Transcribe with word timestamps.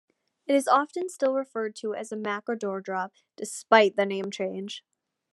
It 0.47 0.55
is 0.55 0.67
often 0.67 1.09
still 1.09 1.35
referred 1.35 1.75
to 1.75 1.93
as 1.93 2.09
Machadodorp 2.09 3.11
despite 3.37 3.95
the 3.97 4.05
name 4.07 4.31
change. 4.31 4.83